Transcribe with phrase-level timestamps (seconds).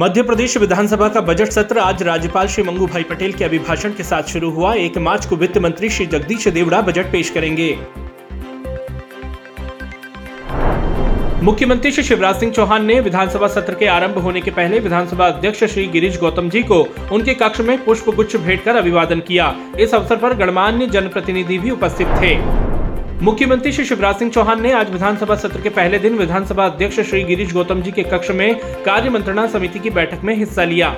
[0.00, 4.02] मध्य प्रदेश विधानसभा का बजट सत्र आज राज्यपाल श्री मंगू भाई पटेल के अभिभाषण के
[4.02, 7.68] साथ शुरू हुआ। एक मार्च को वित्त मंत्री श्री जगदीश देवड़ा बजट पेश करेंगे।
[11.42, 15.64] मुख्यमंत्री श्री शिवराज सिंह चौहान ने विधानसभा सत्र के आरंभ होने के पहले विधानसभा अध्यक्ष
[15.64, 16.80] श्री गिरीश गौतम जी को
[17.12, 21.70] उनके कक्ष में पुष्प गुच्छ भेंट कर अभिवादन किया। इस अवसर पर गणमान्य जनप्रतिनिधि भी
[21.70, 22.34] उपस्थित थे।
[23.22, 27.22] मुख्यमंत्री श्री शिवराज सिंह चौहान ने आज विधानसभा सत्र के पहले दिन विधानसभा अध्यक्ष श्री
[27.24, 30.88] गिरीश गौतम जी के कक्ष में कार्य मंत्रणा समिति की बैठक में हिस्सा लिया।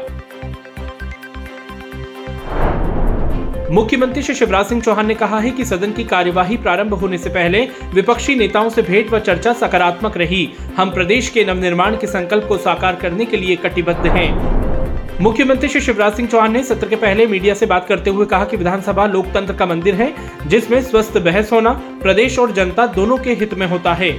[3.71, 7.31] मुख्यमंत्री श्री शिवराज सिंह चौहान ने कहा है कि सदन की कार्यवाही प्रारंभ होने से
[7.31, 12.45] पहले विपक्षी नेताओं से भेंट व चर्चा सकारात्मक रही। हम प्रदेश के नवनिर्माण के संकल्प
[12.45, 14.72] को साकार करने के लिए कटिबद्ध हैं।
[15.21, 18.45] मुख्यमंत्री श्री शिवराज सिंह चौहान ने सत्र के पहले मीडिया से बात करते हुए कहा
[18.45, 20.15] कि विधानसभा लोकतंत्र का मंदिर है,
[20.47, 21.71] जिसमें स्वस्थ बहस होना,
[22.03, 24.13] प्रदेश और जनता दोनों के हित में होता है।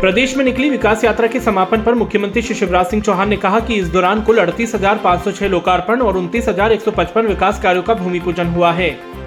[0.00, 3.60] प्रदेश में निकली विकास यात्रा के समापन पर मुख्यमंत्री श्री शिवराज सिंह चौहान ने कहा
[3.60, 4.74] कि इस दौरान कुल अड़तीस
[5.42, 9.17] लोकार्पण और उनतीस विकास कार्यों का भूमि पूजन हुआ है।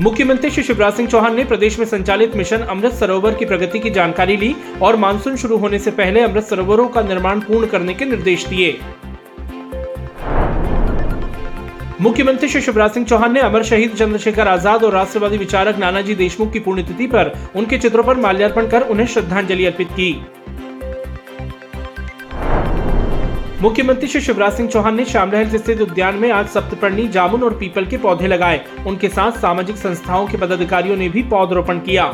[0.00, 3.90] मुख्यमंत्री श्री शिवराज सिंह चौहान ने प्रदेश में संचालित मिशन अमृत सरोवर की प्रगति की
[3.90, 8.04] जानकारी ली और मानसून शुरू होने से पहले अमृत सरोवरों का निर्माण पूर्ण करने के
[8.04, 8.78] निर्देश दिए।
[12.00, 16.52] मुख्यमंत्री श्री शिवराज सिंह चौहान ने अमर शहीद चंद्रशेखर आज़ाद और राष्ट्रवादी विचारक नानाजी देशमुख
[16.52, 20.12] की पुण्यतिथि पर उनके चित्रों पर माल्यार्पण कर उन्हें श्रद्धांजलि अर्पित की।
[23.62, 27.86] मुख्यमंत्री श्री शिवराज सिंह चौहान ने श्यामलहर स्थित उद्यान में आज सप्तपर्णी, जामुन और पीपल
[27.86, 32.04] के पौधे लगाए। उनके साथ सामाजिक संस्थाओं के पदाधिकारियों ने भी पौधरोपण किया।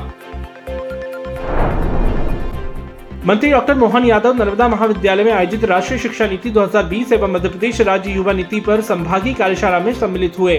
[3.27, 7.81] मंत्री डॉक्टर मोहन यादव नर्मदा महाविद्यालय में आयोजित राष्ट्रीय शिक्षा नीति 2020 एवं मध्य प्रदेश
[7.81, 10.57] राज्य युवा नीति पर संभागीय कार्यशाला में सम्मिलित हुए।